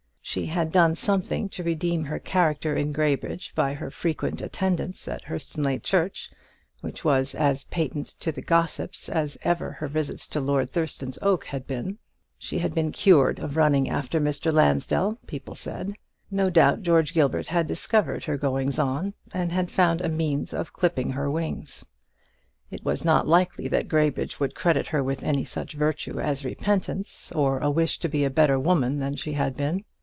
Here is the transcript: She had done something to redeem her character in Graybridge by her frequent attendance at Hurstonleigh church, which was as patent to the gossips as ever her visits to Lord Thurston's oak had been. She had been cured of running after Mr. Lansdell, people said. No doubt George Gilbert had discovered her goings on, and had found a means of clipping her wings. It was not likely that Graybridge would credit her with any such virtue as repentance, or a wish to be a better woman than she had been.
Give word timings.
She 0.23 0.45
had 0.45 0.71
done 0.71 0.95
something 0.95 1.49
to 1.49 1.63
redeem 1.63 2.05
her 2.05 2.17
character 2.17 2.73
in 2.73 2.93
Graybridge 2.93 3.53
by 3.53 3.73
her 3.73 3.91
frequent 3.91 4.39
attendance 4.41 5.05
at 5.09 5.25
Hurstonleigh 5.25 5.83
church, 5.83 6.29
which 6.79 7.03
was 7.03 7.35
as 7.35 7.65
patent 7.65 8.05
to 8.21 8.31
the 8.31 8.41
gossips 8.41 9.09
as 9.09 9.37
ever 9.41 9.73
her 9.73 9.89
visits 9.89 10.25
to 10.27 10.39
Lord 10.39 10.69
Thurston's 10.71 11.19
oak 11.21 11.45
had 11.45 11.67
been. 11.67 11.97
She 12.37 12.59
had 12.59 12.73
been 12.73 12.93
cured 12.93 13.39
of 13.39 13.57
running 13.57 13.89
after 13.89 14.21
Mr. 14.21 14.53
Lansdell, 14.53 15.19
people 15.27 15.53
said. 15.55 15.95
No 16.29 16.49
doubt 16.49 16.79
George 16.81 17.13
Gilbert 17.13 17.47
had 17.47 17.67
discovered 17.67 18.23
her 18.23 18.37
goings 18.37 18.79
on, 18.79 19.13
and 19.33 19.51
had 19.51 19.69
found 19.69 19.99
a 19.99 20.07
means 20.07 20.53
of 20.53 20.71
clipping 20.71 21.11
her 21.11 21.29
wings. 21.29 21.83
It 22.69 22.85
was 22.85 23.03
not 23.03 23.27
likely 23.27 23.67
that 23.67 23.89
Graybridge 23.89 24.39
would 24.39 24.55
credit 24.55 24.85
her 24.89 25.03
with 25.03 25.23
any 25.25 25.43
such 25.43 25.73
virtue 25.73 26.21
as 26.21 26.45
repentance, 26.45 27.33
or 27.33 27.59
a 27.59 27.69
wish 27.69 27.99
to 27.99 28.07
be 28.07 28.23
a 28.23 28.29
better 28.29 28.57
woman 28.57 28.99
than 28.99 29.15
she 29.15 29.33
had 29.33 29.57
been. 29.57 29.83